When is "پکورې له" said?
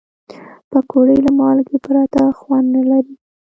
0.71-1.31